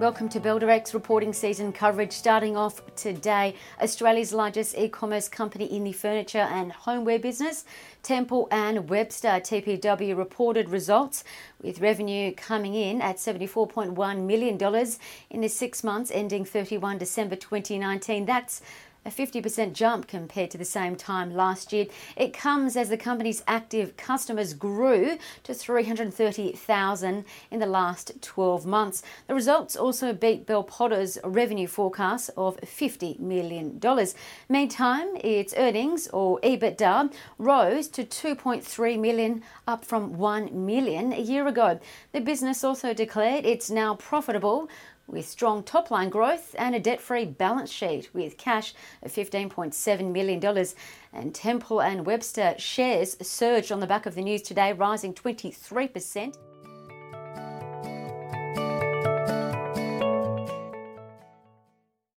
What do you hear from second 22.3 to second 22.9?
comes as